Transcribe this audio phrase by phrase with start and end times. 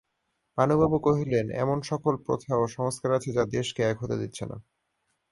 [0.57, 4.57] পানুবাবু কহিলেন, এমন-সকল প্রথা ও সংস্কার আছে যা দেশকে এক হতে দিচ্ছে না।